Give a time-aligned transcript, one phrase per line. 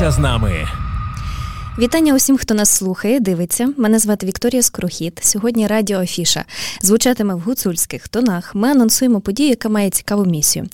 [0.00, 0.68] Залишайся з нами.
[1.78, 3.72] Вітання усім, хто нас слухає, дивиться.
[3.76, 5.20] Мене звати Вікторія Скорохід.
[5.22, 6.44] Сьогодні радіо Афіша
[6.82, 8.54] звучатиме в гуцульських тонах.
[8.54, 10.66] Ми анонсуємо подію, яка має цікаву місію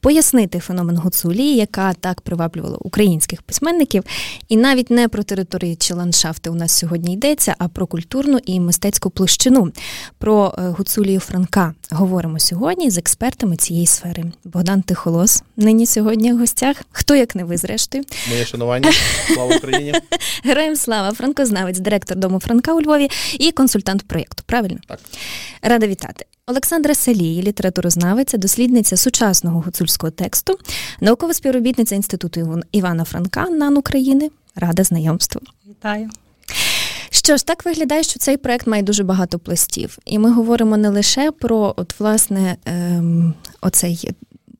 [0.00, 4.04] пояснити феномен гуцулії, яка так приваблювала українських письменників,
[4.48, 8.60] і навіть не про території чи ландшафти у нас сьогодні йдеться, а про культурну і
[8.60, 9.72] мистецьку площину.
[10.18, 14.24] Про е, гуцулію Франка говоримо сьогодні з експертами цієї сфери.
[14.44, 16.76] Богдан Тихолос нині сьогодні в гостях.
[16.90, 18.04] Хто як не ви, зрештою?
[18.28, 18.92] Моє шанування.
[19.34, 19.94] Слава Україні.
[20.44, 24.42] Героям слава, франкознавець, директор дому Франка у Львові і консультант проєкту.
[24.46, 24.78] Правильно?
[24.88, 24.98] Так.
[25.62, 26.24] Рада вітати.
[26.46, 30.58] Олександра Салій, літературознавиця, дослідниця сучасного гуцульського тексту,
[31.00, 34.30] наукова співробітниця інституту Івана Франка НАН України.
[34.56, 35.40] Рада знайомству.
[35.68, 36.10] Вітаю.
[37.14, 40.88] Що ж, так виглядає, що цей проект має дуже багато пластів, і ми говоримо не
[40.88, 44.10] лише про от власне ем, оцей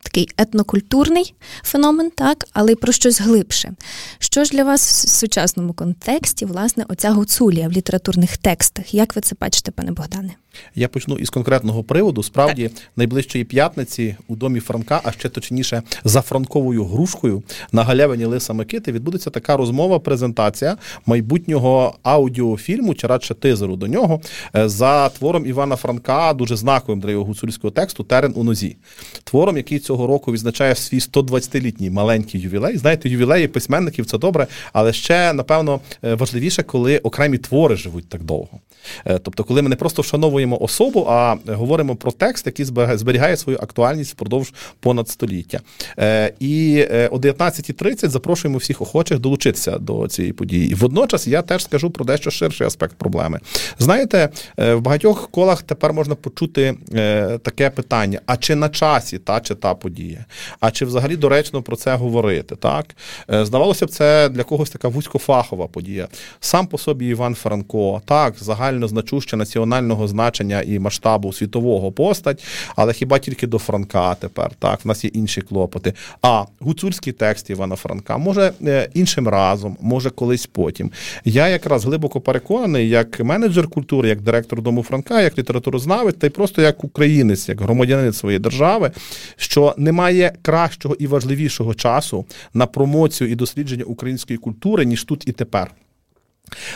[0.02, 3.72] такий етнокультурний феномен, так, але й про щось глибше.
[4.18, 8.94] Що ж для вас в сучасному контексті, власне, оця гуцулія в літературних текстах?
[8.94, 10.34] Як ви це бачите, пане Богдане?
[10.74, 12.22] Я почну із конкретного приводу.
[12.22, 12.82] Справді, так.
[12.96, 17.42] найближчої п'ятниці у домі Франка, а ще точніше за франковою грушкою
[17.72, 24.20] на галявині Лиса Микити відбудеться така розмова, презентація майбутнього аудіофільму, чи радше тизеру до нього,
[24.56, 28.76] е, за твором Івана Франка, дуже знаковим для його гуцульського тексту Терен у нозі.
[29.24, 32.76] Твором, який цього року відзначає свій 120-літній маленький ювілей.
[32.76, 38.22] Знаєте, ювілеї письменників це добре, але ще напевно е, важливіше, коли окремі твори живуть так
[38.22, 38.60] довго.
[39.04, 43.58] Е, тобто, коли ми не просто вшановуємо особу, а говоримо про текст, який зберігає свою
[43.58, 45.60] актуальність впродовж понад століття.
[45.98, 50.74] Е, і о 19.30 запрошуємо всіх охочих долучитися до цієї події.
[50.74, 53.40] Водночас я теж скажу про дещо ширший аспект проблеми.
[53.78, 56.74] Знаєте, в багатьох колах тепер можна почути
[57.42, 60.24] таке питання: а чи на часі та чи та подія.
[60.60, 62.56] А чи взагалі доречно про це говорити?
[62.56, 62.86] Так
[63.30, 66.08] е, здавалося б, це для когось така вузькофахова подія.
[66.40, 72.44] Сам по собі Іван Франко, так, загально значуща національного значення і масштабу світового постать,
[72.76, 74.50] але хіба тільки до Франка тепер?
[74.58, 75.94] Так, в нас є інші клопоти.
[76.22, 80.90] А гуцульський текст Івана Франка може е, іншим разом, може колись потім.
[81.24, 86.30] Я якраз глибоко переконаний, як менеджер культури, як директор дому Франка, як літературознавець, та й
[86.30, 88.90] просто як українець, як громадянин своєї держави,
[89.36, 95.32] що немає кращого і важливішого часу на промоцію і дослідження української культури, ніж тут і
[95.32, 95.74] тепер.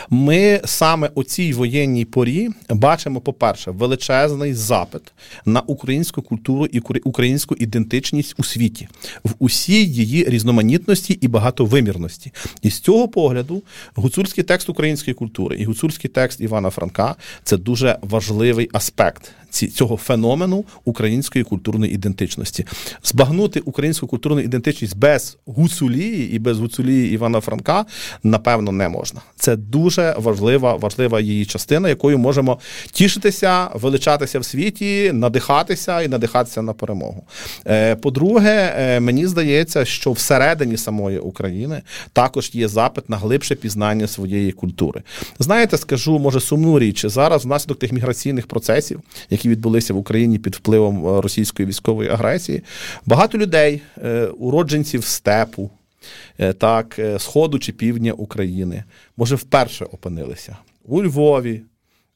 [0.09, 5.01] Ми саме у цій воєнній порі бачимо, по-перше, величезний запит
[5.45, 8.87] на українську культуру і українську ідентичність у світі,
[9.23, 12.31] в усій її різноманітності і багатовимірності.
[12.61, 13.63] І з цього погляду
[13.95, 20.65] гуцульський текст української культури і гуцульський текст Івана Франка це дуже важливий аспект цього феномену
[20.85, 22.65] української культурної ідентичності.
[23.03, 27.85] Збагнути українську культурну ідентичність без гуцулії і без гуцулії Івана Франка
[28.23, 29.21] напевно не можна.
[29.35, 32.59] Це дуже важлива, важлива її частина, якою можемо
[32.91, 37.23] тішитися, величатися в світі, надихатися і надихатися на перемогу.
[37.67, 41.81] Е, по-друге, е, мені здається, що всередині самої України
[42.13, 45.01] також є запит на глибше пізнання своєї культури.
[45.39, 49.01] Знаєте, скажу, може сумну річ зараз, внаслідок тих міграційних процесів,
[49.37, 52.61] які відбулися в Україні під впливом е, російської військової агресії,
[53.05, 53.81] багато людей,
[54.37, 55.71] уродженців степу.
[56.39, 58.83] Е, так, е, сходу чи півдня України,
[59.17, 61.61] може, вперше опинилися у Львові,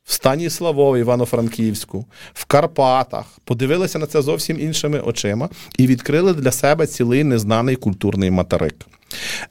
[0.04, 6.88] в Станіславові, Івано-Франківську, в Карпатах, подивилися на це зовсім іншими очима і відкрили для себе
[6.88, 8.76] цілий незнаний культурний материк.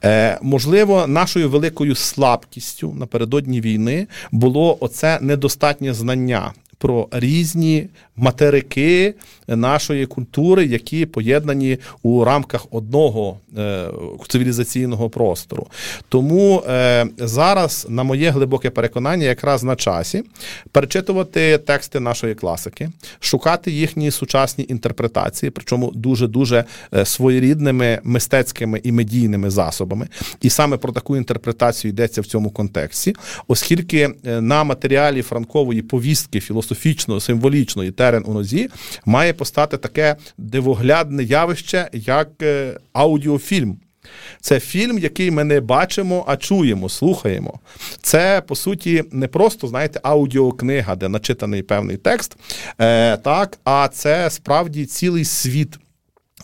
[0.03, 7.89] Е, Можливо, нашою великою слабкістю напередодні війни було оце недостатнє знання про різні
[8.21, 9.13] материки
[9.47, 13.87] нашої культури, які поєднані у рамках одного е,
[14.27, 15.67] цивілізаційного простору.
[16.09, 20.23] Тому е, зараз, на моє глибоке переконання, якраз на часі
[20.71, 22.89] перечитувати тексти нашої класики,
[23.19, 26.63] шукати їхні сучасні інтерпретації, причому дуже дуже
[26.93, 30.07] е, своєрідними мистецькими і медійними засобами.
[30.41, 33.15] І саме про таку інтерпретацію йдеться в цьому контексті,
[33.47, 38.69] оскільки на матеріалі франкової повістки філософічно символічної терен у нозі
[39.05, 43.77] має постати таке дивоглядне явище, як е, аудіофільм.
[44.41, 47.59] Це фільм, який ми не бачимо, а чуємо, слухаємо.
[48.01, 52.37] Це, по суті, не просто, знаєте, аудіокнига, де начитаний певний текст,
[52.79, 55.79] е, так, а це справді цілий світ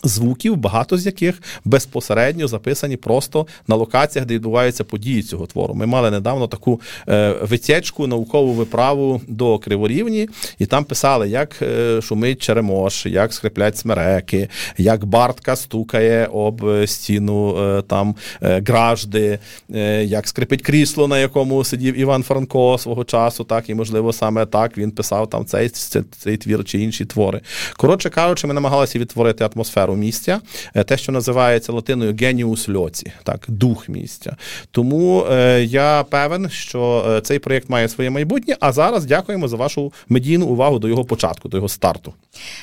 [0.02, 5.74] Звуків, багато з яких безпосередньо записані просто на локаціях, де відбуваються події цього твору.
[5.74, 10.28] Ми мали недавно таку е, витєчку, наукову виправу до Криворівні,
[10.58, 14.48] і там писали, як е, шумить черемош, як скриплять смереки,
[14.78, 19.38] як бартка стукає об стіну е, там гражди,
[20.02, 24.78] як скрипить крісло, на якому сидів Іван Франко свого часу, так і можливо саме так
[24.78, 27.40] він писав там цей, цей, цей твір чи інші твори.
[27.76, 30.40] Коротше кажучи, ми намагалися відтворити атмосферу атмосферу місця,
[30.74, 34.36] е, те, що називається латиною геніус льоці, так, дух місця.
[34.70, 38.56] Тому е, я певен, що е, цей проєкт має своє майбутнє.
[38.60, 42.14] А зараз дякуємо за вашу медійну увагу до його початку, до його старту.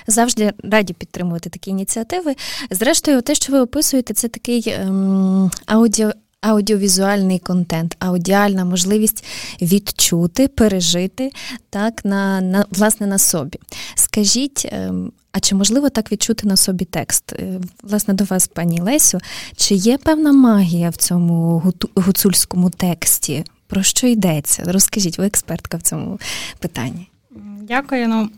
[0.07, 2.35] Завжди раді підтримувати такі ініціативи.
[2.71, 6.11] Зрештою, те, що ви описуєте, це такий ем, аудіо.
[6.41, 9.25] Аудіовізуальний контент, аудіальна можливість
[9.61, 11.31] відчути, пережити
[11.69, 13.59] так на на власне на собі.
[13.95, 17.33] Скажіть, ем, а чи можливо так відчути на собі текст?
[17.33, 19.19] Е, власне, до вас, пані Лесю,
[19.55, 21.63] чи є певна магія в цьому
[21.95, 23.43] гуцульському тексті?
[23.67, 24.63] Про що йдеться?
[24.65, 26.19] Розкажіть, ви експертка в цьому
[26.59, 27.07] питанні.
[27.61, 28.07] Дякую.
[28.07, 28.29] Ну,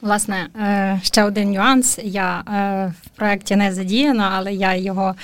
[0.00, 1.98] власне, е, ще один нюанс.
[2.02, 5.14] Я е, в проєкті не задіяна, але я його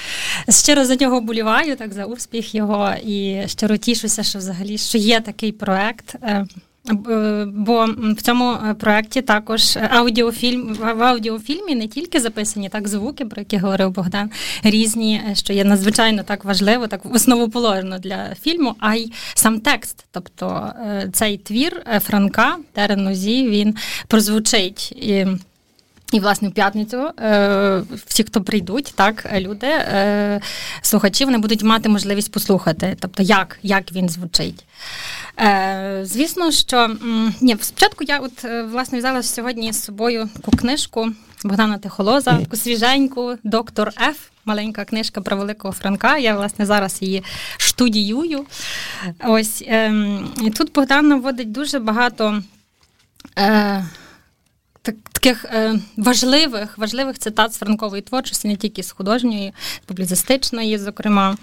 [0.49, 5.21] щиро за нього боліваю, так за успіх його, і щиро тішуся, що взагалі що є
[5.21, 6.17] такий проєкт.
[6.91, 13.25] Е, бо в цьому е, проєкті також аудіофільм в аудіофільмі не тільки записані так звуки,
[13.25, 14.31] про які говорив Богдан,
[14.63, 20.05] різні, е, що є надзвичайно так важливо, так основоположно для фільму, а й сам текст.
[20.11, 20.73] Тобто
[21.13, 23.75] цей твір Франка Теренузі він
[24.09, 24.93] прозвучить.
[24.93, 25.27] І
[26.13, 30.41] і, власне, в п'ятницю е, всі, хто прийдуть, так, люди, е,
[30.83, 34.65] слухачі, вони будуть мати можливість послухати, тобто, як як він звучить.
[35.41, 36.97] Е, Звісно, що
[37.41, 41.09] ні, спочатку я от власне взяла сьогодні з собою таку книжку
[41.45, 44.17] Богдана Тихолоза, таку свіженьку, доктор Ф.
[44.45, 46.19] Маленька книжка про великого Франка.
[46.19, 47.23] Я, власне, зараз її
[47.57, 48.47] штудіюю.
[49.25, 49.93] Ось е,
[50.43, 52.43] і тут Богдан наводить дуже багато.
[54.91, 59.53] Е, таких е, важливих важливих цитат з франкової творчості, не тільки з художньої,
[59.87, 61.37] публіцистичної, зокрема.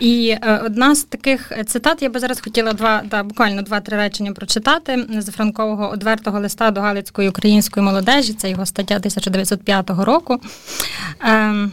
[0.00, 4.32] І е, одна з таких цитат, я би зараз хотіла два, да, буквально два-три речення
[4.32, 10.40] прочитати з франкового одвертого листа до Галицької української молодежі, це його стаття 1905 року.
[11.24, 11.68] Е,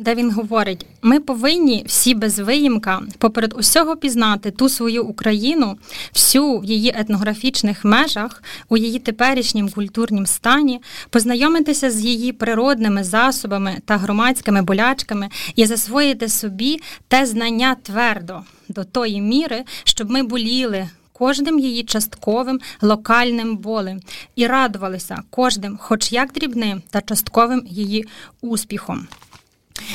[0.00, 5.78] де він говорить: ми повинні всі без виїмка поперед усього пізнати ту свою Україну,
[6.14, 13.78] всю в її етнографічних межах, у її теперішнім культурнім стані, познайомитися з її природними засобами
[13.84, 20.88] та громадськими болячками і засвоїти собі те знання твердо до тої міри, щоб ми боліли.
[21.12, 24.00] Кожним її частковим локальним болем
[24.36, 28.04] і радувалися кожним, хоч як дрібним та частковим її
[28.40, 29.08] успіхом.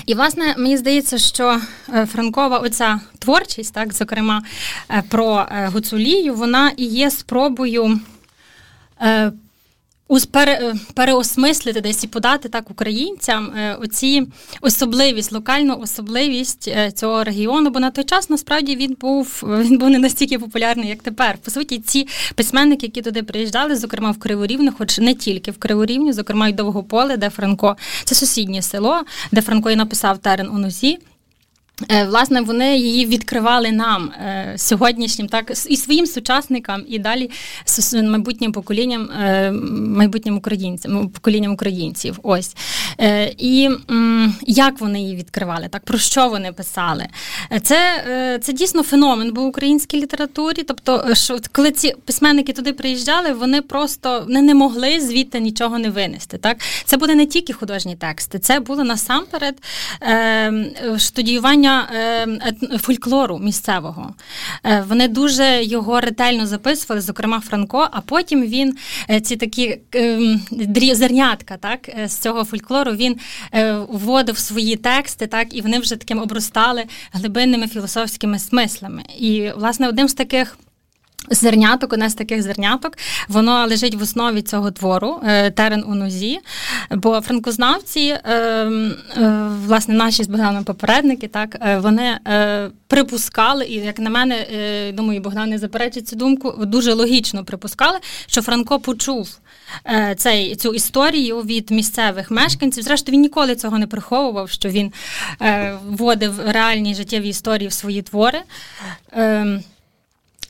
[0.05, 1.61] І, власне, мені здається, що
[1.93, 4.43] е, Франкова оця творчість, так, зокрема,
[4.91, 7.99] е, про е, Гуцулію, вона і є спробою
[10.93, 14.27] переосмислити десь і подати так українцям е, оці
[14.61, 19.89] особливість, локальну особливість е, цього регіону, бо на той час насправді він був він був
[19.89, 21.37] не настільки популярний, як тепер.
[21.37, 26.13] По суті, ці письменники, які туди приїжджали, зокрема в Криворівну, хоч не тільки в Криворівні,
[26.13, 29.01] зокрема й Довгополе, де Франко, це сусіднє село,
[29.31, 30.99] де Франко і написав терен у нозі.
[31.91, 37.31] Е, власне, вони її відкривали нам е, сьогоднішнім, так і своїм сучасникам, і далі
[37.93, 42.19] майбутнім поколінням, е, майбутнім українцям, поколінням українців.
[42.23, 42.55] Ось
[43.37, 43.69] і
[44.41, 47.07] як вони її відкривали, так про що вони писали?
[47.61, 48.03] Це
[48.43, 50.63] це дійсно феномен був в українській літературі.
[50.63, 55.89] Тобто, що коли ці письменники туди приїжджали, вони просто не, не могли звідти нічого не
[55.89, 56.37] винести.
[56.37, 59.55] Так, це буде не тільки художні тексти, це було насамперед
[60.97, 61.87] студіювання вивчення
[62.73, 64.15] е, фольклору місцевого.
[64.63, 67.87] Е, вони дуже його ретельно записували, зокрема Франко.
[67.91, 68.77] А потім він
[69.09, 69.77] е, ці такі
[70.93, 73.15] зернятка, так з цього фольклору він
[73.87, 79.03] вводив свої тексти, так і вони вже таким обростали глибинними філософськими смислами.
[79.19, 80.57] І власне одним з таких.
[81.29, 86.39] Зерняток, одне з таких зерняток, воно лежить в основі цього твору е, терен у нозі.
[86.91, 92.19] Бо франкознавці, е, е, власне, наші з Богданом попередники, так вони
[92.87, 94.45] припускали, і як на мене,
[94.93, 99.37] думаю, Богдан не заперечить цю думку, дуже логічно припускали, що Франко почув
[100.17, 102.83] цей цю історію від місцевих мешканців.
[102.83, 104.93] Зрештою, він ніколи цього не приховував, що він
[105.85, 108.41] вводив реальні життєві історії в свої твори.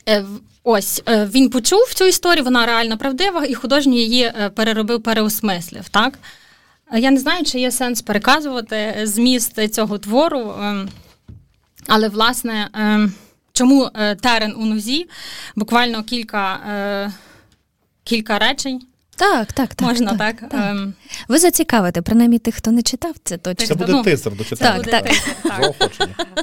[0.06, 5.02] Ем, Ось е, він почув цю історію, вона реально правдива, і художній її е, переробив,
[5.02, 5.88] переосмислив.
[5.88, 6.18] так?
[6.92, 10.88] Я не знаю, чи є сенс переказувати зміст цього твору, ем,
[11.86, 12.68] але власне.
[12.74, 13.12] Ем,
[13.52, 13.90] чому
[14.22, 15.08] терен у нозі?
[15.56, 17.12] Буквально кілька
[18.04, 18.80] кілька речень.
[19.16, 19.88] Так, так, так.
[19.88, 20.40] Можна так.
[20.40, 20.50] так.
[20.50, 20.60] так.
[20.70, 20.94] Ем...
[21.28, 23.66] Ви зацікавите, принаймні тих, хто не читав, це точно.
[23.66, 24.84] Це буде ну, тизер до читання.
[24.84, 25.14] Так, так.
[25.42, 26.42] так.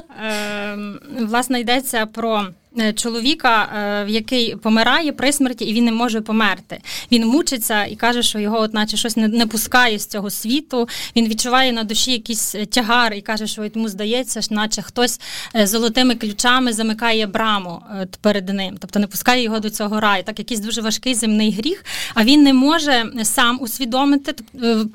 [1.20, 2.63] Власне, йдеться про Е,
[2.94, 6.80] чоловіка, е, який помирає при смерті, і він не може померти.
[7.12, 10.88] Він мучиться і каже, що його, от наче щось не, не пускає з цього світу.
[11.16, 15.20] Він відчуває на душі якийсь е, тягар і каже, що йому здається, наче хтось
[15.54, 17.82] золотими ключами замикає браму
[18.20, 20.22] перед ним, тобто не пускає його до цього раю.
[20.22, 24.34] Так, якийсь дуже важкий земний гріх, а він не може сам усвідомити,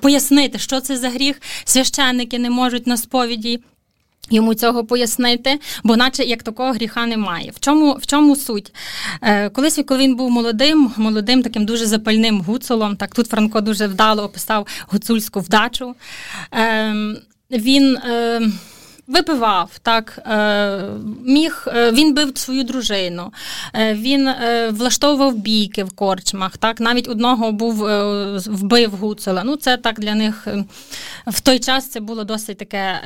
[0.01, 1.41] пояснити, що це за гріх.
[1.63, 3.59] Священники не можуть на сповіді.
[4.29, 7.51] Йому цього пояснити, бо наче як такого гріха немає.
[7.55, 8.73] В чому в чому суть?
[9.21, 13.87] Е, Колись, коли він був молодим, молодим, таким дуже запальним гуцулом, так тут Франко дуже
[13.87, 15.95] вдало описав гуцульську вдачу.
[16.53, 16.95] Е,
[17.51, 17.95] Він.
[17.95, 18.41] Е,
[19.09, 20.81] Випивав так, е,
[21.25, 23.33] міг е, він бив свою дружину,
[23.73, 24.29] е, він
[24.69, 26.57] влаштовував бійки в корчмах.
[26.57, 27.75] Так, навіть одного був
[28.45, 29.43] вбив гуцела.
[29.45, 30.47] Ну, це так для них
[31.27, 33.01] в той час це було досить таке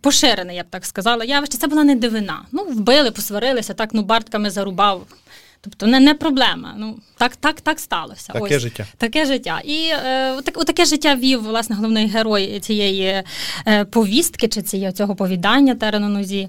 [0.00, 1.24] поширене, я б так сказала.
[1.24, 2.42] Явище це була не дивина.
[2.52, 5.06] Ну, вбили, посварилися, так ну бартками зарубав.
[5.64, 6.74] Тобто не не проблема.
[6.78, 8.32] Ну так так, так сталося.
[8.32, 8.62] Таке Ось.
[8.62, 8.86] життя.
[8.98, 9.60] Таке життя.
[9.64, 13.22] І е, так, таке життя вів власне головний герой цієї
[13.66, 16.48] е, повістки чи цієї цього повідання теренонозі.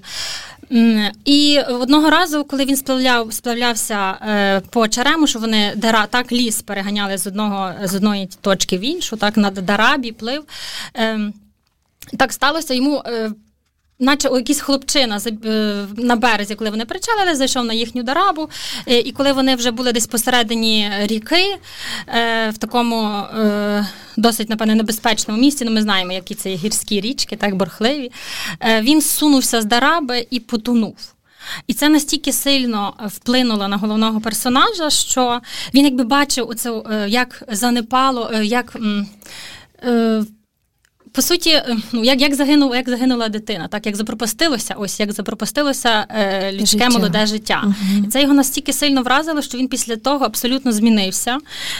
[1.24, 7.18] І одного разу, коли він сплавляв, сплавлявся е, по Черемушу, вони дара так ліс переганяли
[7.18, 10.44] з одного з одної точки в іншу, так на Дарабі плив.
[10.96, 11.32] Е,
[12.18, 13.02] так сталося йому.
[13.98, 18.50] Наче якийсь хлопчина е, на березі, коли вони причалили, зайшов на їхню дарабу,
[18.88, 21.56] е, і коли вони вже були десь посередині ріки,
[22.08, 23.22] е, в такому
[24.16, 28.12] досить, напевне, небезпечному місці, ну ми знаємо, які це гірські річки, так борхливі,
[28.80, 30.96] він зсунувся з дараби і потонув.
[31.66, 35.40] І це настільки сильно вплинуло на головного персонажа, що
[35.74, 38.76] він якби бачив оце, як занепало, як
[41.16, 45.12] по суті, е, ну як як загинув, як загинула дитина, так як запропастилося, ось як
[45.12, 46.88] запропастилося е, людське життя.
[46.88, 47.62] молоде життя.
[47.64, 51.38] uh І це його настільки сильно вразило, що він після того абсолютно змінився.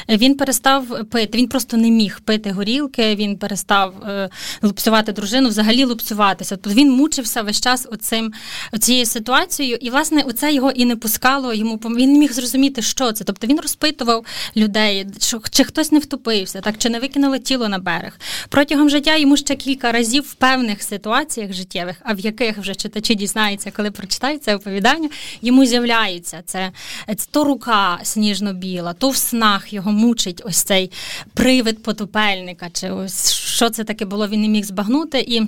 [0.09, 1.39] Він перестав пити.
[1.39, 3.15] Він просто не міг пити горілки.
[3.15, 4.29] Він перестав е,
[4.63, 6.57] лупцювати дружину, взагалі лупцюватися.
[6.57, 8.33] Тобто він мучився весь час оцим
[8.81, 11.55] цією ситуацією, і власне оце його і не пускало.
[11.55, 13.25] Йому він не міг зрозуміти, що це.
[13.25, 14.25] Тобто він розпитував
[14.57, 19.17] людей, що чи хтось не втопився, так чи не викинуло тіло на берег протягом життя
[19.27, 23.91] йому ще кілька разів в певних ситуаціях життєвих, а в яких вже читачі дізнаються, коли
[23.91, 25.09] прочитають це оповідання,
[25.43, 26.73] йому з'являються це,
[27.17, 30.91] це то рука сніжно-біла, то в снах його мучить ось цей
[31.35, 35.21] привид потопельника, чи ось що це таке було, він не міг збагнути.
[35.21, 35.43] І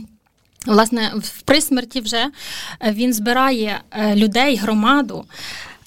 [0.67, 2.27] Власне, в присмерті вже
[2.91, 5.25] він збирає е, людей, громаду,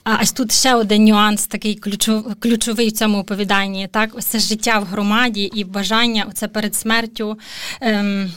[0.04, 1.76] а ось тут ще один нюанс, такий
[2.40, 3.88] ключовий в цьому оповіданні.
[3.92, 7.40] Так, це життя в громаді і бажання оце перед смертю.
[7.82, 8.32] Ем,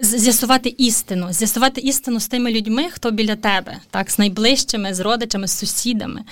[0.00, 5.48] З'ясувати істину, з'ясувати істину з тими людьми, хто біля тебе, так, з найближчими, з родичами,
[5.48, 6.24] з сусідами.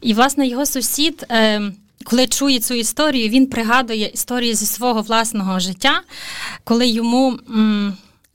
[0.00, 1.62] І, власне, його сусід, е,
[2.04, 6.00] коли чує цю історію, він пригадує історію зі свого власного життя,
[6.64, 7.38] коли йому.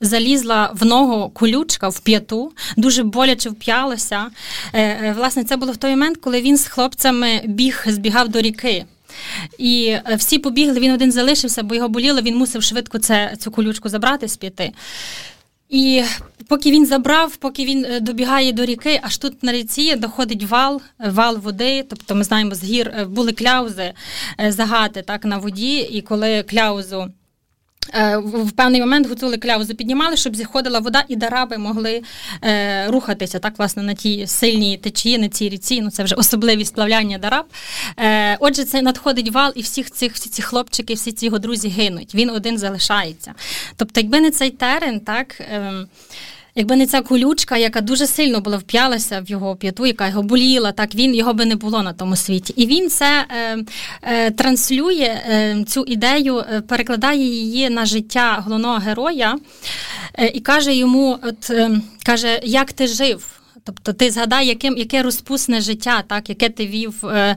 [0.02, 4.26] Залізла в ногу колючка в п'яту, дуже боляче вп'ялася.
[4.72, 8.40] Е, е, власне, це було в той момент, коли він з хлопцями біг, збігав до
[8.40, 8.84] ріки.
[9.58, 13.50] І е, всі побігли, він один залишився, бо його боліло, він мусив швидко це, цю
[13.50, 14.72] колючку забрати з п'яти.
[15.68, 16.02] І
[16.48, 21.38] поки він забрав, поки він добігає до ріки, аж тут на ріці доходить вал, вал
[21.38, 21.84] води.
[21.90, 23.92] Тобто ми знаємо, з гір були кляузи,
[24.48, 27.08] загати так на воді, і коли кляузу.
[27.94, 32.02] Е, в певний момент гуцули кляузу піднімали, щоб зіходила вода, і дараби могли
[32.44, 35.80] е, рухатися так, власне, на тій сильній течії, на цій ріці.
[35.80, 37.46] Ну це вже особливість плавляння дараб.
[37.98, 41.68] Е, Отже, це надходить вал, і всіх цих всі ці хлопчики, всі ці його друзі
[41.68, 42.14] гинуть.
[42.14, 43.34] Він один залишається.
[43.76, 45.40] Тобто, якби не цей терен, так.
[45.40, 45.86] Е,
[46.54, 50.72] Якби не ця колючка, яка дуже сильно була вп'ялася в його п'яту, яка його боліла,
[50.72, 52.52] так він його би не було на тому світі.
[52.56, 53.58] І він це е,
[54.02, 59.38] е, транслює е, цю ідею, е, перекладає її на життя головного героя
[60.18, 61.70] е, і каже йому: от е,
[62.06, 63.41] каже, як ти жив?
[63.64, 67.36] Тобто ти згадай, яким, яке розпусне життя, так, яке ти вів е,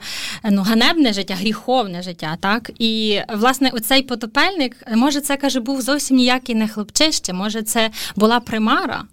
[0.51, 2.37] ну, ганебне життя, гріховне життя.
[2.41, 7.89] так, І власне оцей потопельник, може, це каже, був зовсім ніякий не хлопчище, може, це
[8.15, 9.03] була примара,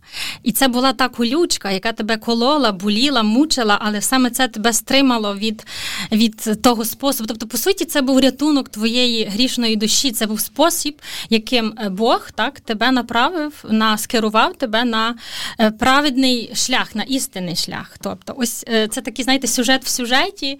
[0.43, 5.35] і це була та колючка, яка тебе колола, боліла, мучила, але саме це тебе стримало
[5.35, 5.67] від
[6.13, 7.27] від того способу.
[7.27, 10.13] Тобто, по суті, це був рятунок твоєї грішної душі.
[10.13, 10.95] Це був спосіб,
[11.31, 15.15] яким Бог так тебе направив, на скерував тебе на
[15.61, 17.97] е, праведний шлях, на істинний шлях.
[18.01, 20.59] Тобто, ось е, це такий, знаєте, сюжет в сюжеті.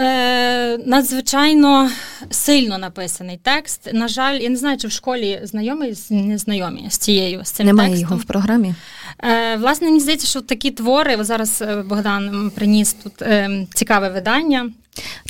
[0.00, 1.90] Е, Надзвичайно
[2.30, 3.92] сильно написаний текст.
[3.92, 7.66] На жаль, я не знаю, чи в школі знайомі не знайомі з цією з цим
[7.66, 8.10] Немає текстом.
[8.10, 8.74] його в програмі.
[9.24, 14.70] Е, Власне, мені здається, що такі твори зараз е, Богдан приніс тут е, цікаве видання.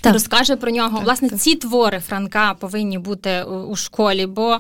[0.02, 0.12] Так.
[0.12, 0.96] Розкаже про нього.
[0.96, 1.38] Так, Власне, так.
[1.38, 4.58] ці твори Франка повинні бути у школі, бо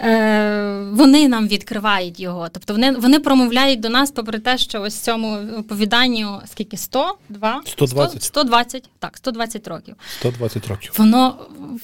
[0.00, 2.48] е, вони нам відкривають його.
[2.48, 7.14] Тобто вони вони промовляють до нас, попри те, що ось цьому оповіданню скільки 100?
[7.28, 7.60] 2?
[7.66, 8.22] 120.
[8.22, 9.94] 120, так, 120 років.
[10.18, 10.92] 120 років.
[10.96, 11.36] Воно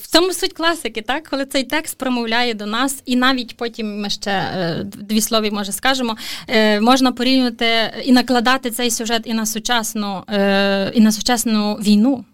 [0.02, 1.28] в цьому суть класики, так?
[1.28, 5.72] Коли цей текст промовляє до нас, і навіть потім ми ще е, дві слові, може,
[5.72, 6.16] скажемо,
[6.48, 7.66] е, можна порівнювати
[8.04, 12.24] і накладати цей сюжет і на сучасну, е, і на сучасну війну.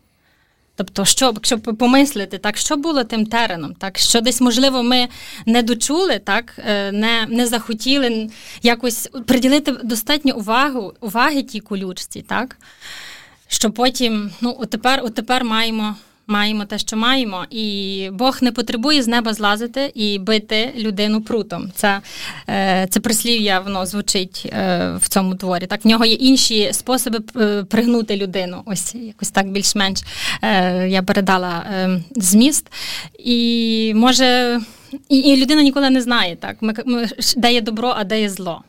[0.77, 3.99] Тобто, що, якщо помислити, так що було тим тереном, так?
[3.99, 5.09] Що десь, можливо, ми
[5.47, 6.59] не дочули, так?
[6.59, 8.31] Е, не не захотіли
[8.63, 12.57] якось приділити достатньо увагу, уваги тій колючці, так?
[13.49, 19.03] Що потім, ну, отепер, тепер, от маємо маємо те, що маємо, і Бог не потребує
[19.03, 21.73] з неба злазити і бити людину прутом.
[21.75, 22.01] Це
[22.49, 25.67] е, це прислів'я воно звучить е, в цьому творі.
[25.67, 28.63] Так, в нього є інші способи е, пригнути людину.
[28.67, 30.01] Ось якось так більш-менш
[30.87, 31.65] я передала
[32.17, 32.73] зміст.
[33.19, 34.61] І може.
[35.09, 36.75] І, людина ніколи не знає, так, ми,
[37.37, 38.63] де є добро, а де є зло.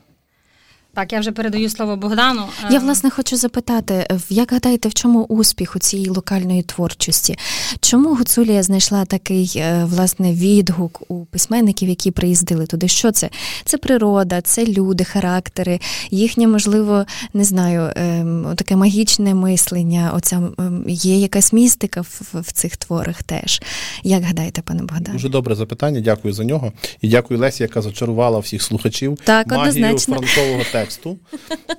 [0.96, 2.44] Так, я вже передаю слово Богдану.
[2.72, 7.38] Я власне хочу запитати, як гадаєте, в чому успіх у цієї локальної творчості?
[7.80, 12.88] Чому Гуцулія знайшла такий е, власне відгук у письменників, які приїздили туди?
[12.88, 13.30] Що це?
[13.66, 15.80] Це природа, це люди, характери,
[16.12, 20.12] їхнє, можливо, не знаю, ем, таке магічне мислення.
[20.16, 20.42] Оця
[20.88, 23.62] є якась містика в, в цих творах теж.
[24.04, 25.14] Як гадаєте, пане Богдан?
[25.14, 26.02] Дуже добре запитання.
[26.02, 26.72] Дякую за нього.
[27.02, 30.16] І дякую Лесі, яка зачарувала всіх слухачів так, магію однозначно.
[30.16, 31.18] фронтового тексту тексту,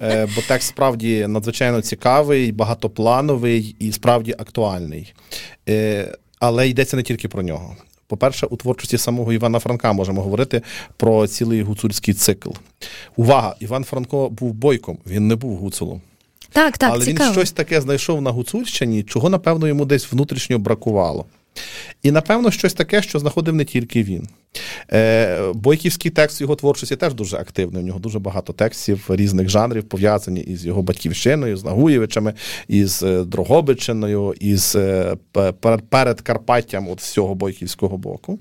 [0.03, 5.15] е, бо текст справді надзвичайно цікавий, багатоплановий і справді актуальний.
[5.69, 7.77] Е, але йдеться не тільки про нього.
[8.07, 10.62] По-перше, у творчості самого Івана Франка можемо говорити
[10.97, 12.51] про цілий гуцульський цикл.
[13.16, 13.55] Увага!
[13.61, 16.01] Іван Франко був бойком, він не був гуцулом.
[16.53, 17.29] Так, так, Але цікаво.
[17.31, 21.27] він щось таке знайшов на Гуцульщині, чого, напевно, йому десь внутрішньо бракувало.
[22.03, 24.29] І, напевно, щось таке, що знаходив не тільки він.
[24.92, 27.83] Е, Бойківський текст його творчості теж дуже активний.
[27.83, 32.35] У нього дуже багато текстів різних жанрів пов'язані із його батьківщиною, з Нагуєвичами,
[32.69, 35.16] із е, Дрогобичиною, із е,
[35.90, 38.38] перед Карпаттям от з цього бойківського боку.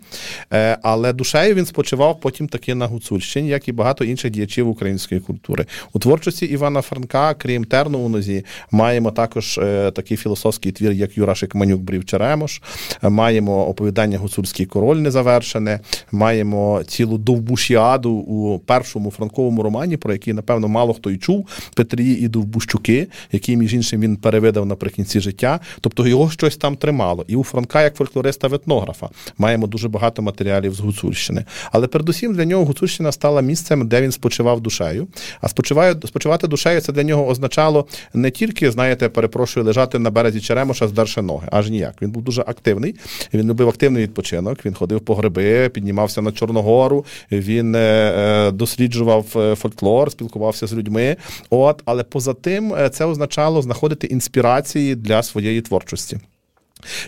[0.81, 5.65] Але душею він спочивав потім таки на Гуцульщині, як і багато інших діячів української культури.
[5.93, 9.59] У творчості Івана Франка, крім терну у нозі, маємо також
[9.95, 12.61] такий філософський твір, як Юрашик Манюк Брів Черемош.
[13.01, 15.79] Маємо оповідання Гуцульський король незавершене
[16.11, 22.11] маємо цілу довбушіаду у першому франковому романі, про який, напевно, мало хто й чув Петрі
[22.11, 25.59] і Довбущуки, який, між іншим, він перевидав наприкінці життя.
[25.81, 27.25] Тобто його щось там тримало.
[27.27, 31.45] І у Франка, як фольклориста-етнографа, маємо дуже багато матеріалів з Гуцульщини.
[31.71, 35.07] Але передусім для нього Гуцульщина стала місцем, де він спочивав душею.
[35.41, 40.41] А спочиває, спочивати душею це для нього означало не тільки, знаєте, перепрошую, лежати на березі
[40.41, 42.01] Черемоша, здерши ноги, аж ніяк.
[42.01, 42.95] Він був дуже активний.
[43.33, 44.65] Він любив активний відпочинок.
[44.65, 50.67] Він ходив по гриби, піднімав піднімався на Чорногору, він е, е, досліджував е, фольклор, спілкувався
[50.67, 51.15] з людьми.
[51.49, 56.19] От, але поза тим, це означало знаходити інспірації для своєї творчості.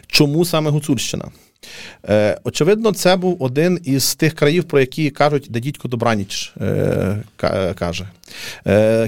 [0.07, 1.25] Чому саме Гуцульщина?
[2.43, 6.53] Очевидно, це був один із тих країв, про які кажуть, де дідько Добраніч
[7.75, 8.07] каже.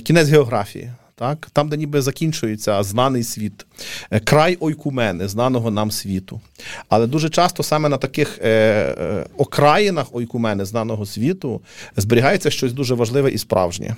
[0.03, 1.49] Кінець географії так?
[1.53, 3.65] там, де ніби закінчується знаний світ,
[4.11, 6.41] е, край ойкумени, знаного нам світу.
[6.89, 11.61] Але дуже часто саме на таких е, е, окраїнах ойкумени, знаного світу,
[11.97, 13.95] зберігається щось дуже важливе і справжнє.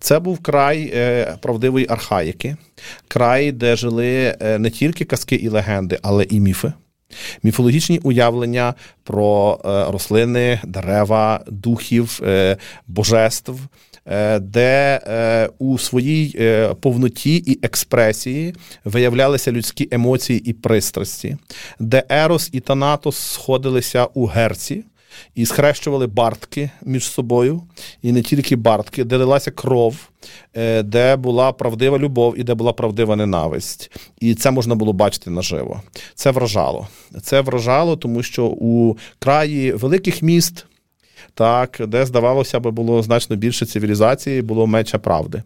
[0.00, 2.56] Це був край е, правдивої архаїки,
[3.08, 6.72] край, де жили е, не тільки казки і легенди, але і міфи.
[7.42, 12.20] Міфологічні уявлення про е, рослини, дерева, духів,
[12.86, 13.52] божеств,
[14.40, 21.36] де е, у своїй е, повноті і експресії виявлялися людські емоції і пристрасті,
[21.80, 24.84] де Ерос і Танатос сходилися у герці.
[25.34, 27.62] і схрещували бартки між собою,
[28.02, 29.96] і не тільки бартки, де лилася кров,
[30.56, 33.90] е, де була правдива любов і де була правдива ненависть.
[34.20, 35.82] І це можна було бачити наживо.
[36.14, 36.88] Це вражало.
[37.22, 40.66] Це вражало, тому що у краї великих міст,
[41.34, 45.42] так, де здавалося би було значно більше цивілізації, було менше правди.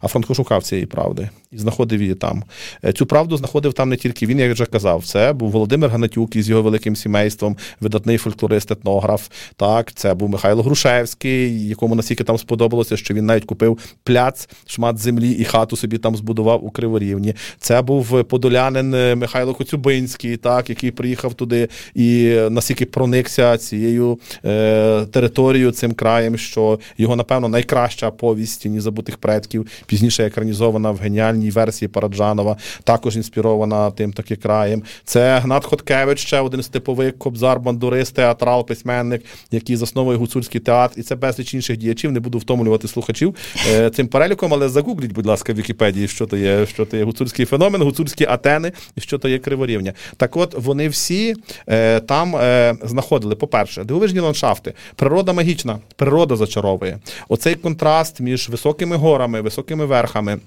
[0.00, 2.44] А Франко шукав цієї правди і знаходив її там.
[2.84, 5.04] Е, цю правду знаходив там не тільки він, як вже казав.
[5.04, 9.28] Це був Володимир Ганатюк із його великим сімейством, видатний фольклорист, етнограф.
[9.56, 14.98] Так, це був Михайло Грушевський, якому настільки там сподобалося, що він навіть купив пляц, шмат
[14.98, 17.34] землі і хату собі там збудував у Криворівні.
[17.58, 25.06] Це був подолянин е, Михайло Коцюбинський, так, який приїхав туди і настільки проникся цією е,
[25.06, 31.50] територією, цим краєм, що його, напевно, найкраща повість «Тіні забутих предків пізніше екранізована в геніальній
[31.50, 34.82] версії Параджанова, також інспірована тим таки краєм.
[35.04, 40.94] Це Гнат Хоткевич, ще один з типових кобзар, бандурист, театрал, письменник, який засновує гуцульський театр,
[40.96, 42.12] і це безліч інших діячів.
[42.12, 43.34] Не буду втомлювати слухачів
[43.70, 47.04] е, цим переліком, але загугліть, будь ласка, в Вікіпедії, що то є, що то є
[47.04, 49.92] гуцульський феномен, гуцульські атени і що то є криворівня.
[50.16, 51.34] Так, от вони всі
[51.68, 56.98] е, там е, знаходили, по-перше, дивовижні ландшафти, природа магічна, природа зачаровує.
[57.28, 60.42] Оцей контраст між високими горами, високими και με βάρχαμε.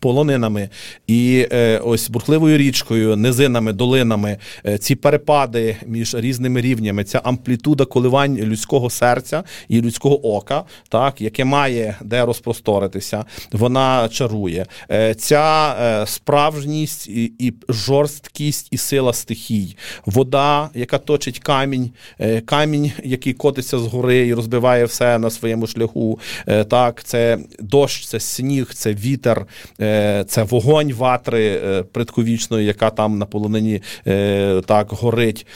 [0.00, 0.68] Полонинами
[1.06, 7.84] і е, ось бурхливою річкою, низинами, долинами, е, ці перепади між різними рівнями, ця амплітуда
[7.84, 14.66] коливань людського серця і людського ока, так яке має де розпросторитися, вона чарує.
[14.90, 19.76] Е, ця е, справжність і, і жорсткість і сила стихій,
[20.06, 25.66] вода, яка точить камінь, е, камінь, який котиться з гори і розбиває все на своєму
[25.66, 26.20] шляху.
[26.46, 29.46] Е, так, це дощ, це сніг, це вітер.
[29.82, 35.46] Е, це вогонь ватри е, предковічної, яка там на полонині е, так горить.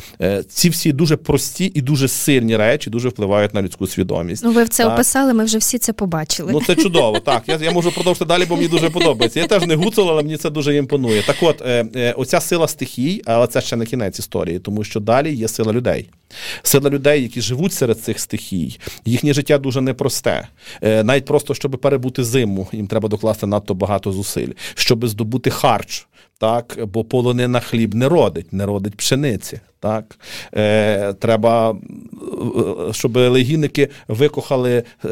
[0.48, 4.44] Ці всі дуже прості і дуже сильні речі дуже впливають на людську свідомість.
[4.44, 4.92] Ну, ви в це так.
[4.92, 6.52] описали, ми вже всі це побачили.
[6.52, 7.20] Ну це чудово.
[7.20, 9.40] Так, я я можу продовжити далі, бо мені дуже подобається.
[9.40, 11.22] Я теж не гуцул, але мені це дуже імпонує.
[11.22, 11.62] Так, от
[12.16, 16.08] оця сила стихій, але це ще не кінець історії, тому що далі є сила людей.
[16.62, 20.48] Сила людей, які живуть серед цих стихій, їхнє життя дуже непросте.
[20.82, 26.06] Навіть просто щоб перебути зиму, їм треба докласти надто багато зусиль, щоб здобути харч.
[26.38, 29.60] Так, бо полонина хліб не родить, не родить пшениці.
[29.80, 30.18] Так?
[30.54, 35.10] Е, Треба, е, щоб легінники викохали е,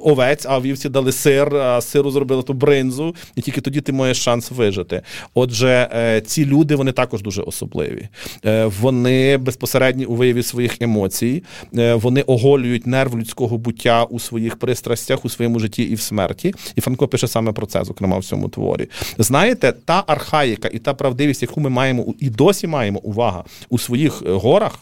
[0.00, 4.22] овець, а вівці дали сир, а сиру зробили ту бринзу, і тільки тоді ти маєш
[4.22, 5.02] шанс вижити.
[5.34, 8.08] Отже, е, ці люди вони також дуже особливі.
[8.44, 11.42] Е, Вони безпосередні у вияві своїх емоцій,
[11.78, 16.54] е, вони оголюють нерв людського буття у своїх пристрастях, у своєму житті і в смерті.
[16.76, 18.88] І Франко пише саме про це, зокрема в цьому творі.
[19.18, 24.00] Знаєте, та архаїка і та правдивість, яку ми маємо і досі маємо увага у своїх
[24.00, 24.78] своїх е, горах.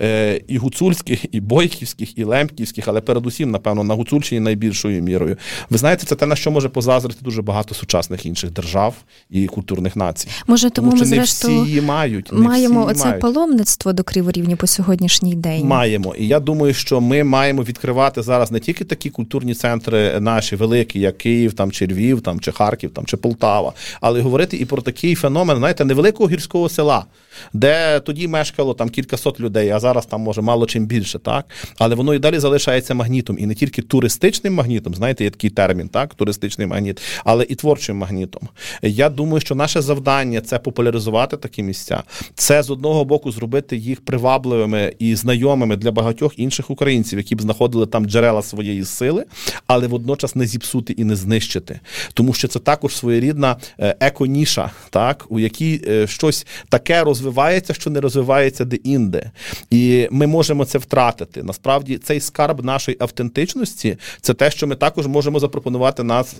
[0.00, 5.36] Е, і гуцульських, і бойківських, і лемківських, але передусім, напевно, на Гуцульщині найбільшою мірою.
[5.70, 8.94] Ви знаєте, це те, на що може позазрити дуже багато сучасних інших держав
[9.30, 10.28] і культурних націй.
[10.46, 12.32] Може, тому, тому ми зрештою всі її мають.
[12.32, 13.20] Не маємо всі оце мають.
[13.20, 15.66] паломництво до криворівні по сьогоднішній день.
[15.66, 16.14] Маємо.
[16.14, 21.00] І я думаю, що ми маємо відкривати зараз не тільки такі культурні центри наші великі,
[21.00, 24.82] як Київ, там чи Львів, там чи Харків, там чи Полтава, але говорити і про
[24.82, 27.04] такий феномен, знаєте, невеликого гірського села
[27.52, 31.46] де тоді мешкало там кількасот людей, а зараз там може мало чим більше, так
[31.78, 35.88] але воно і далі залишається магнітом, і не тільки туристичним магнітом, знаєте, є такий термін,
[35.88, 38.48] так, туристичний магніт, але і творчим магнітом.
[38.82, 42.02] Я думаю, що наше завдання це популяризувати такі місця.
[42.34, 47.42] Це з одного боку зробити їх привабливими і знайомими для багатьох інших українців, які б
[47.42, 49.24] знаходили там джерела своєї сили,
[49.66, 51.80] але водночас не зіпсути і не знищити,
[52.14, 57.74] тому що це також своєрідна е, еконіша, так у якій е, щось таке розвивається, розвивається,
[57.74, 59.30] що не розвивається де-інде.
[59.70, 61.42] І ми можемо це втратити.
[61.42, 66.36] Насправді, цей скарб нашої автентичності це те, що ми також можемо запропонувати нас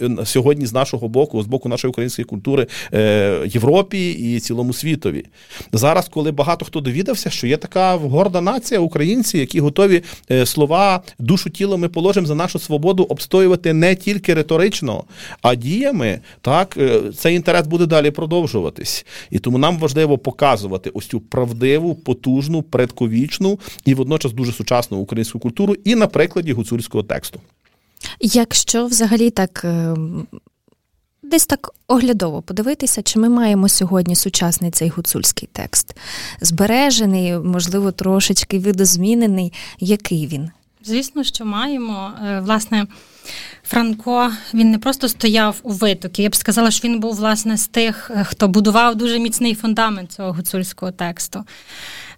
[0.00, 5.24] е, сьогодні з нашого боку, з боку нашої української культури е, Європі і цілому світові.
[5.72, 11.02] Зараз, коли багато хто довідався, що є така горда нація, українці, які готові е, слова,
[11.18, 15.04] душу тіло ми положимо за нашу свободу обстоювати не тільки риторично,
[15.42, 16.78] а діями, так
[17.16, 19.06] цей інтерес буде далі продовжуватись.
[19.30, 25.38] І тому нам важливо показувати ось цю правдиву, потужну, предковічну і водночас дуже сучасну українську
[25.38, 27.40] культуру, і на прикладі гуцульського тексту.
[28.20, 29.64] Якщо взагалі так.
[29.64, 29.96] Е,
[31.22, 35.96] десь так оглядово подивитися, чи ми маємо сьогодні сучасний цей гуцульський текст,
[36.40, 39.52] збережений, можливо, трошечки видозмінений.
[39.80, 40.50] Який він?
[40.84, 42.10] Звісно, що маємо.
[42.26, 42.86] Е, власне,
[43.70, 46.22] Франко він не просто стояв у витокі.
[46.22, 50.12] Я б сказала, що він був власне з тих, е, хто будував дуже міцний фундамент
[50.12, 51.44] цього гуцульського тексту.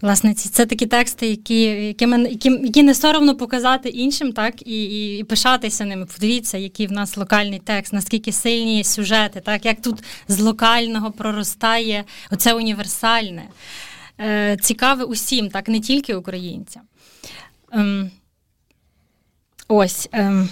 [0.00, 5.18] власне, це такі тексти, які які, які, які не соромно показати іншим, так, і, і,
[5.18, 6.06] і пишатися ними.
[6.06, 12.04] Подивіться, який в нас локальний текст, наскільки сильні сюжети, так, як тут з локального проростає
[12.30, 13.42] оце універсальне.
[14.20, 16.82] Е, Цікаве усім, так, не тільки українцям.
[17.72, 18.10] Ем,
[19.68, 20.08] Ось.
[20.12, 20.48] Ем,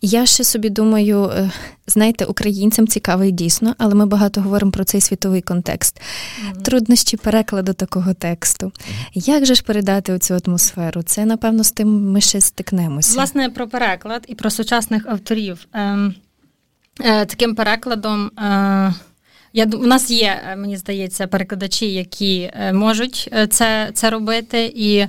[0.00, 1.50] я ще собі думаю, е,
[1.86, 6.00] знаєте, українцям цікаво і дійсно, але ми багато говоримо про цей світовий контекст.
[6.00, 6.62] Mm-hmm.
[6.62, 8.66] Труднощі перекладу такого тексту.
[8.66, 8.72] Mm-hmm.
[9.14, 11.02] Як же ж передати цю атмосферу?
[11.02, 13.14] Це, напевно, з тим ми ще стикнемося.
[13.14, 15.66] Власне, про переклад і про сучасних авторів.
[15.74, 15.98] Е,
[17.00, 18.30] е, Таким перекладом.
[18.38, 18.94] Е,
[19.52, 24.72] я У нас є, е, мені здається, перекладачі, які е, можуть е, це це робити.
[24.76, 25.06] І,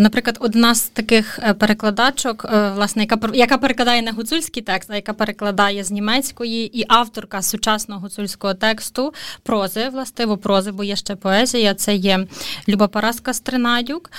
[0.00, 5.84] наприклад, одна з таких перекладачок, власне, яка яка перекладає не гуцульський текст, а яка перекладає
[5.84, 11.74] з німецької, і авторка сучасного гуцульського тексту прози, властиво прози, бо є ще поезія.
[11.74, 12.26] Це є
[12.68, 14.10] Люба Параска Стринадюк.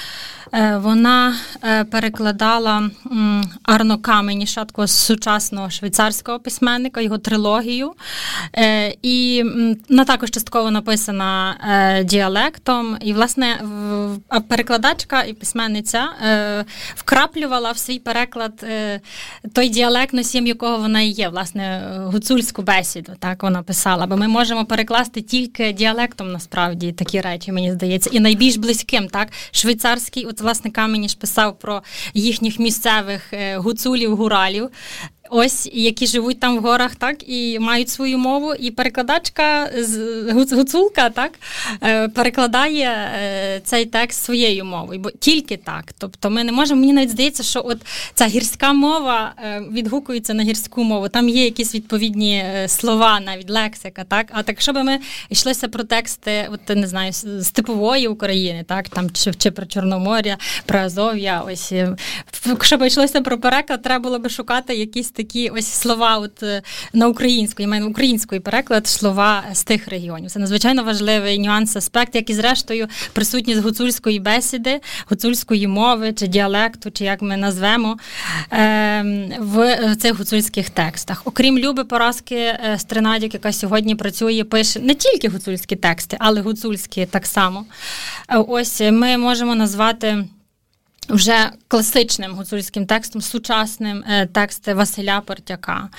[0.75, 1.35] Вона
[1.91, 2.89] перекладала
[3.63, 7.93] Арно Каменіша, такого сучасного швейцарського письменника, його трилогію.
[9.01, 9.43] І і
[9.89, 12.97] вона також частково написана е, діалектом.
[13.01, 19.01] І, власне, в, перекладачка і письменниця е, вкраплювала в свій переклад е,
[19.53, 23.11] той діалект, носієм якого вона і є, власне, гуцульську бесіду.
[23.19, 24.05] Так вона писала.
[24.05, 29.27] Бо ми можемо перекласти тільки діалектом, насправді, такі речі, мені здається, і найбільш близьким, так,
[29.51, 34.69] швейцарський, от, власне, Каменіш писав про їхніх місцевих е, гуцулів, гуралів
[35.31, 38.53] ось які живуть там в горах, так і мають свою мову.
[38.53, 41.31] І перекладачка з гуцулка так
[41.83, 45.83] е, перекладає е, цей текст своєю мовою, бо тільки так.
[45.97, 46.81] Тобто, ми не можемо.
[46.81, 47.77] Мені навіть здається, що от
[48.13, 51.09] ця гірська мова е, відгукується на гірську мову.
[51.09, 54.27] Там є якісь відповідні слова, навіть лексика, так.
[54.31, 59.33] А так, щоб ми йшлося про тексти, от не знаю, степової України, так там чи,
[59.33, 61.73] чи про Чорноморя, про Азов'я, ось
[62.61, 66.61] щоб йшлося про переклад, треба було би шукати якісь такі ось слова, от е,
[66.93, 70.31] на українську, я маю українською переклад слова з тих регіонів.
[70.31, 74.79] Це надзвичайно важливий нюанс, аспект, як і зрештою присутність гуцульської бесіди,
[75.09, 77.97] гуцульської мови чи діалекту, чи як ми назвемо
[78.51, 81.21] ем, в цих гуцульських текстах.
[81.25, 87.05] Окрім Люби Поразки е, Стринадік, яка сьогодні працює, пише не тільки гуцульські тексти, але гуцульські
[87.05, 87.65] так само.
[88.29, 90.25] Е, ось ми можемо назвати
[91.09, 95.89] вже класичним гуцульським текстом, сучасним е, тексти Василя Портяка.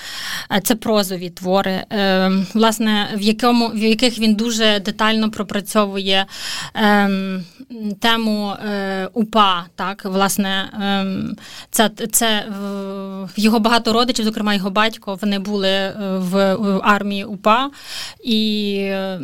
[0.51, 6.25] Е, це прозові твори, е, власне, в якому в яких він дуже детально пропрацьовує
[6.73, 7.45] ем,
[7.99, 8.53] тему
[9.13, 9.65] УПА.
[9.75, 11.35] Так, власне, ем,
[11.71, 12.45] це це
[13.35, 17.69] його багато родичів, зокрема його батько, вони були в армії УПА,
[18.23, 18.79] і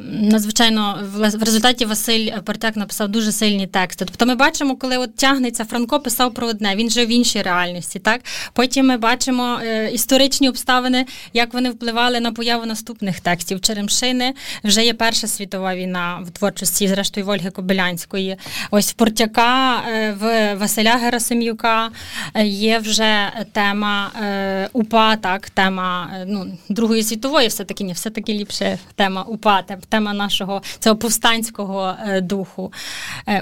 [0.05, 4.05] надзвичайно в результаті Василь Портяк написав дуже сильні тексти.
[4.05, 7.99] Тобто, ми бачимо, коли от тягнеться Франко писав про одне, він жив в іншій реальності.
[7.99, 8.21] Так
[8.53, 13.61] потім ми бачимо е, історичні обставини, як вони впливали на появу наступних текстів.
[13.61, 18.35] Черемшини вже є Перша світова війна в творчості, зрештою Вольги Кобилянської.
[18.71, 21.89] Ось в Портяка е, в Василя Герасим'юка
[22.33, 27.93] е, є вже тема е, УПА, так, тема е, ну, Другої світової, все таки ні,
[27.93, 32.73] все таки ліпше тема УПА, тема нашого цього повстанського духу.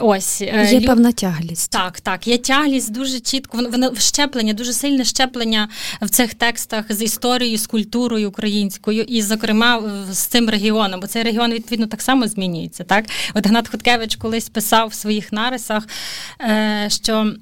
[0.02, 1.72] Ось Є певна тяглість.
[1.72, 5.70] Так, так так, є тяглість дуже чітко, воно щеплення, дуже сильне щеплення
[6.02, 11.24] в цих текстах з історією, з культурою українською, і, зокрема, з цим регіоном, бо цей
[11.24, 12.84] регіон відповідно так само змінюється.
[12.84, 15.84] Так, от Гнат Хоткевич колись писав в своїх нарисах,
[16.42, 17.34] е, що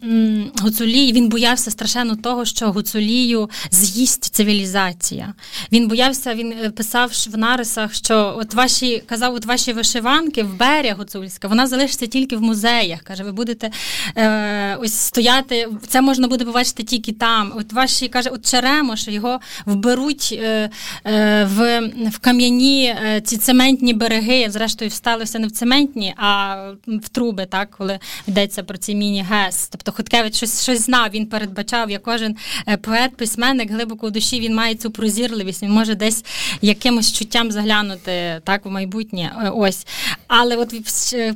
[0.61, 5.33] Гуцулій він боявся страшенно того, що Гуцулію з'їсть цивілізація.
[5.71, 10.57] Він боявся, він е, писав в нарисах, що от ваші казав, от ваші вишиванки в
[10.57, 13.01] берег гуцульська, вона залишиться тільки в музеях.
[13.01, 13.71] Каже, ви будете.
[14.17, 17.53] Е, ось стояти, це можна буде побачити тільки там.
[17.55, 20.69] От ваші каже, от Черемош, його вберуть е,
[21.05, 24.47] е, в в кам'яні е, ці цементні береги.
[24.49, 26.55] Зрештою, всталося не в цементні, а
[26.87, 29.67] в труби, так, коли йдеться про ці міні-гес.
[29.67, 32.35] Тобто Хоткевич щось щось знав, він передбачав, як кожен
[32.67, 36.25] е, поет, письменник глибоко у душі він має цю прозірливість, він може десь
[36.61, 39.31] якимось чуттям заглянути так в майбутнє.
[39.43, 39.87] Е, ось.
[40.27, 40.73] Але от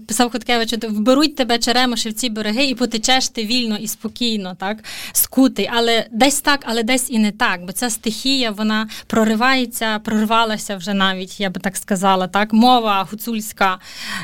[0.08, 4.84] писав Хоткевич, вберуть тебе Черемоші в ці береги і потече ти вільно і спокійно, так,
[5.12, 7.66] скутий, але десь так, але десь і не так.
[7.66, 12.28] Бо ця стихія вона проривається, прорвалася вже навіть, я би так сказала.
[12.28, 13.80] так, Мова гуцульська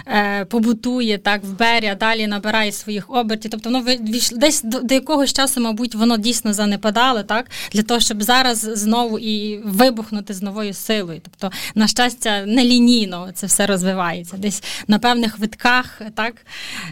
[0.08, 3.52] е, побутує так, в беря, далі набирає своїх обертів.
[3.52, 3.86] Тобто воно
[4.32, 9.20] десь до, до якогось часу, мабуть, воно дійсно занепадало, так, для того, щоб зараз знову
[9.20, 11.22] і вибухнути з новою силою.
[11.24, 14.38] Тобто, на щастя, нелінійно це все розвивається.
[14.38, 16.36] Десь на певних витках так,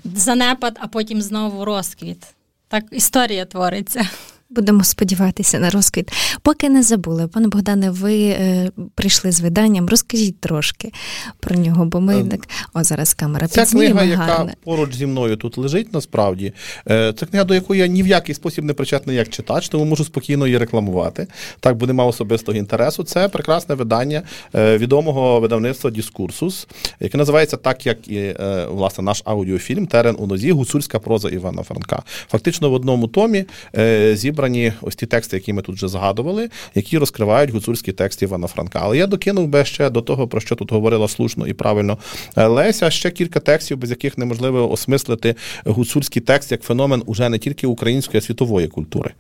[0.04, 2.26] занепад, а потім знову розквіт.
[2.68, 4.10] Так історія твориться.
[4.56, 6.12] Будемо сподіватися на розквіт.
[6.42, 9.90] Поки не забули, пане Богдане, ви е, прийшли з виданням.
[9.90, 10.92] Розкажіть трошки
[11.40, 12.48] про нього, бо ми ем, так.
[12.74, 16.54] О, зараз камера Ця книга, яка поруч зі мною тут лежить, насправді.
[16.90, 19.86] Е, це книга, до якої я ні в який спосіб не причетний як читач, тому
[19.86, 21.28] можу спокійно її рекламувати.
[21.60, 23.04] Так, бо нема особистого інтересу.
[23.04, 24.22] Це прекрасне видання
[24.56, 26.68] е, відомого видавництва Діскурсус,
[27.00, 31.64] яке називається так, як і е, власне наш аудіофільм Терен у нозі, гуцульська проза Івана
[31.64, 32.04] Франка.
[32.28, 33.46] Фактично в одному томі
[33.78, 38.26] е, зібрано зібрані ось ті тексти, які ми тут вже згадували, які розкривають гуцульські тексти
[38.26, 38.80] Івана Франка.
[38.84, 41.98] Але я докинув би ще до того, про що тут говорила слушно і правильно
[42.38, 42.90] е, Леся.
[42.90, 48.18] Ще кілька текстів, без яких неможливо осмислити гуцульський текст як феномен уже не тільки української,
[48.18, 49.14] а світової культури.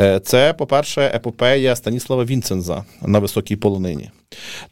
[0.00, 4.10] Е, це, по-перше, епопея Станіслава Вінценза на високій полонині.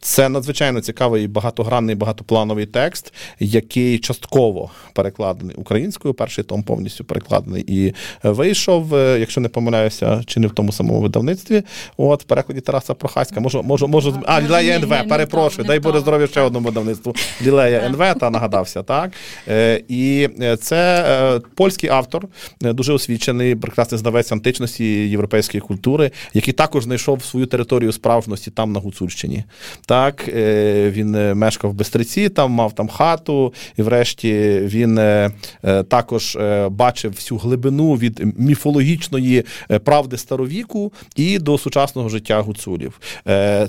[0.00, 6.14] Це надзвичайно цікавий багатогранний багатоплановий текст, який частково перекладений українською.
[6.14, 11.00] Перший том повністю перекладений і вийшов, е, якщо не помиляюся, чи не в тому самому
[11.00, 11.62] видавництві.
[11.96, 13.40] От в перекладі Тараса Прохаська.
[13.40, 15.08] Можу, можу, можу а Лілея НВ.
[15.08, 17.14] Перепрошую, дай Боже здоров'я ще одному видавництву.
[17.42, 19.10] Лілея НВ, та нагадався, так
[19.48, 20.28] е, і
[20.60, 22.28] це польський автор,
[22.60, 28.80] дуже освічений, прекрасний знавець античності європейської культури, який також знайшов свою територію справжності там на
[28.80, 29.44] Гуцульщині.
[29.86, 35.30] Так, е, Він е, мешкав в Бестриці, там мав там хату, і врешті він е,
[35.88, 36.38] також
[36.70, 39.44] бачив всю глибину від міфологічної
[39.84, 43.00] правди старовіку і до сучасного життя гуцулів.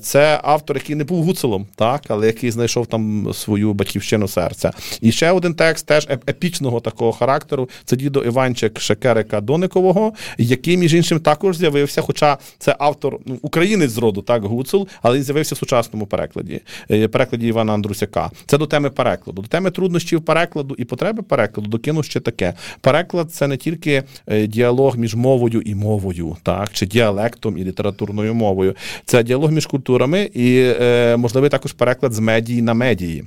[0.01, 4.71] Це автор, який не був гуцулом, так, але який знайшов там свою батьківщину серця.
[5.01, 7.69] І ще один текст теж епічного такого характеру.
[7.85, 13.91] Це дідо Іванчик Шекерика Доникового, який, між іншим, також з'явився, хоча це автор ну, українець
[13.91, 18.31] з роду, так, Гуцул, але він з'явився в сучасному перекладі, е, перекладі Івана Андрусяка.
[18.45, 19.41] Це до теми перекладу.
[19.41, 22.53] До теми труднощів перекладу і потреби перекладу докину ще таке.
[22.81, 28.33] Переклад це не тільки е, діалог між мовою і мовою, так, чи діалектом і літературною
[28.33, 28.75] мовою.
[29.05, 33.25] Це діалог між культурами і е, можливий також переклад з медії на медії.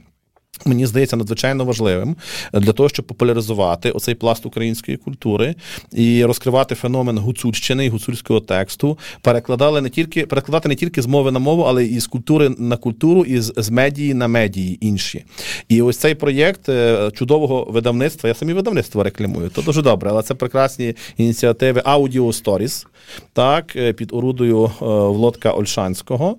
[0.65, 2.17] Мені здається надзвичайно важливим
[2.53, 5.55] для того, щоб популяризувати оцей пласт української культури
[5.93, 11.31] і розкривати феномен гуцульщини і гуцульського тексту, перекладали не тільки перекладати не тільки з мови
[11.31, 15.25] на мову, але і з культури на культуру, і з, з медії на медії інші.
[15.69, 18.29] І ось цей проєкт е, чудового видавництва.
[18.29, 22.87] Я самі видавництво рекламую, то дуже добре, але це прекрасні ініціативи Audio Stories,
[23.33, 26.37] так е, під орудою е, Володка Ольшанського,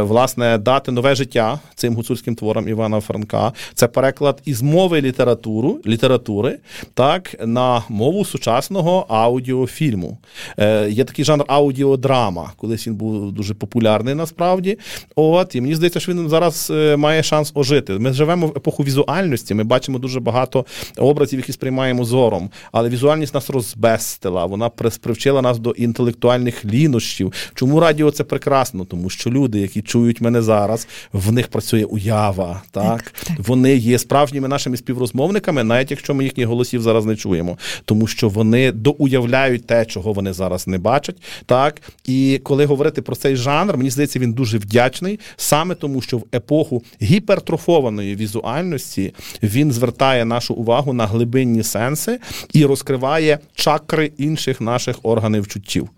[0.00, 3.37] власне, дати нове життя цим гуцульським творам Івана Франка
[3.74, 6.58] це переклад із мови літературу, літератури
[6.94, 10.18] так, на мову сучасного аудіофільму.
[10.58, 12.52] Е, Є такий жанр аудіодрама.
[12.56, 14.78] Колись він був дуже популярний насправді.
[15.16, 17.92] От, І мені здається, що він зараз е, має шанс ожити.
[17.92, 22.50] Ми живемо в епоху візуальності, ми бачимо дуже багато образів, які сприймаємо зором.
[22.72, 24.68] Але візуальність нас розбестила, вона
[25.00, 27.32] привчила нас до інтелектуальних лінощів.
[27.54, 28.84] Чому радіо це прекрасно?
[28.84, 32.62] Тому що люди, які чують мене зараз, в них працює уява.
[32.70, 33.14] так?
[33.38, 38.28] Вони є справжніми нашими співрозмовниками, навіть якщо ми їхніх голосів зараз не чуємо, тому що
[38.28, 41.16] вони доуявляють те, чого вони зараз не бачать.
[41.46, 46.18] Так і коли говорити про цей жанр, мені здається, він дуже вдячний, саме тому, що
[46.18, 52.18] в епоху гіпертрофованої візуальності він звертає нашу увагу на глибинні сенси
[52.52, 55.88] і розкриває чакри інших наших органів чуттів.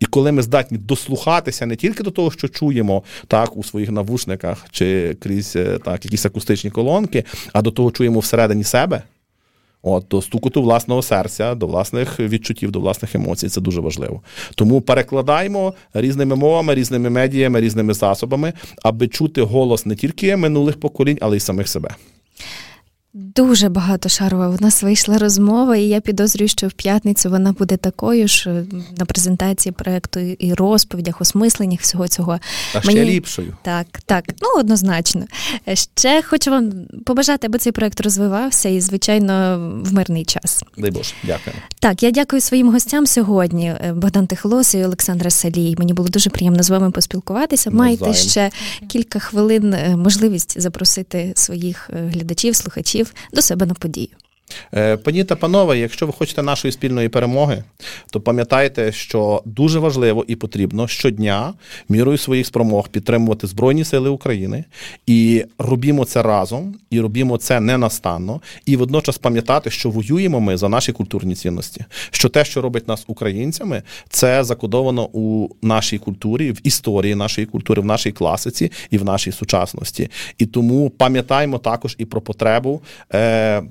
[0.00, 4.66] І коли ми здатні дослухатися не тільки до того, що чуємо так у своїх навушниках
[4.70, 9.02] чи крізь е, так, якісь акустичні колонки, а до того чуємо всередині себе.
[9.82, 14.22] От, до стукоту власного серця, до власних відчуттів, до власних емоцій це дуже важливо.
[14.54, 21.18] Тому перекладаємо різними мовами, різними медіями, різними засобами, аби чути голос не тільки минулих поколінь,
[21.20, 21.94] але й самих себе.
[23.12, 24.48] Дуже багато шарова.
[24.48, 28.64] У нас вийшла розмова, і я підозрюю, що в п'ятницю вона буде такою ж е,
[28.98, 32.38] на презентації проекту і розповідях, осмисленнях всього цього.
[32.74, 33.56] А ще ліпшою.
[33.62, 35.24] Так, так, ну однозначно.
[35.96, 36.72] Ще хочу вам
[37.06, 40.64] побажати, аби цей проект розвивався і, звичайно, в мирний час.
[40.78, 41.56] Дай Боже, дякую.
[41.80, 43.66] Так, я дякую своїм гостям сьогодні.
[43.66, 45.74] Е, Богдан Тихолос і Олександра Салій.
[45.78, 47.70] Мені було дуже приємно з вами поспілкуватися.
[47.70, 48.50] Маєте ще
[48.88, 52.99] кілька хвилин е, можливість запросити своїх глядачів, слухачів
[53.32, 54.08] до себе на подію.
[54.74, 57.64] Е, пані та панове, якщо ви хочете нашої спільної перемоги,
[58.10, 61.54] то пам'ятайте, що дуже важливо і потрібно щодня
[61.88, 64.64] мірою своїх спромог підтримувати Збройні Сили України
[65.06, 70.68] і робімо це разом, і робімо це ненастанно, і водночас пам'ятати, що воюємо ми за
[70.68, 71.84] наші культурні цінності.
[72.10, 77.82] Що те, що робить нас українцями, це закодовано у нашій культурі, в історії нашої культури,
[77.82, 80.10] в нашій класиці і в нашій сучасності.
[80.38, 82.80] І тому пам'ятаємо також і про потребу
[83.14, 83.62] е,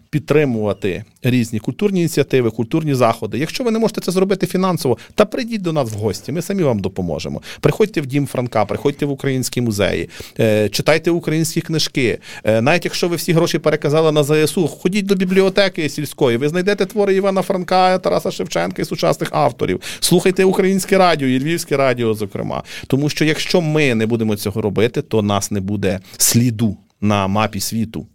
[0.74, 3.38] підтримувати різні культурні ініціативи, культурні заходи.
[3.38, 6.32] Якщо ви не можете це зробити фінансово, та прийдіть до нас в гості.
[6.32, 7.42] Ми самі вам допоможемо.
[7.62, 10.10] Приходьте в дім Франка, приходьте в українські музеї,
[10.40, 12.20] е, читайте українські книжки.
[12.44, 16.38] Е, навіть якщо ви всі гроші переказали на ЗСУ, ходіть до бібліотеки сільської.
[16.38, 19.82] Ви знайдете твори Івана Франка, Тараса Шевченка і сучасних авторів.
[20.00, 22.64] Слухайте українське радіо і львівське радіо, зокрема.
[22.88, 27.60] Тому що якщо ми не будемо цього робити, то нас не буде сліду на мапі
[27.60, 28.08] світу.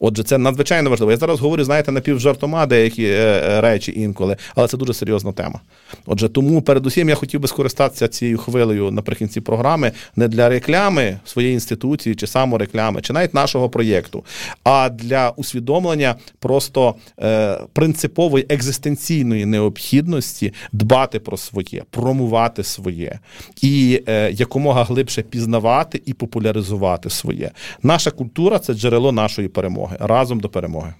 [0.00, 1.12] Отже, це надзвичайно важливо.
[1.12, 5.60] Я зараз говорю, знаєте, напівжартома деякі е, е, речі інколи, але це дуже серйозна тема.
[6.06, 11.54] Отже, тому передусім я хотів би скористатися цією хвилею наприкінці програми не для реклами своєї
[11.54, 14.24] інституції чи самореклами, чи навіть нашого проєкту,
[14.64, 23.18] а для усвідомлення просто е, принципової екзистенційної необхідності дбати про своє, промувати своє
[23.62, 27.50] і якомога глибше пізнавати і популяризувати своє.
[27.82, 30.94] Наша культура це джерело нашої перемоги разом до перемоги.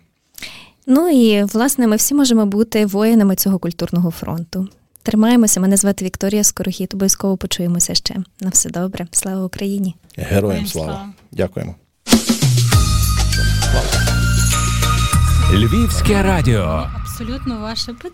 [0.86, 4.68] Ну і власне ми всі можемо бути воїнами цього культурного фронту.
[5.02, 5.60] Тримаємося.
[5.60, 6.94] Мене звати Вікторія Скорохід.
[6.94, 8.14] Обов'язково почуємося ще.
[8.40, 9.06] На все добре.
[9.10, 9.94] Слава Україні!
[10.16, 11.08] Героям слава!
[11.32, 11.74] Дякуємо.
[15.54, 16.86] Львівське радіо.
[17.00, 18.10] Абсолютно ваше питання.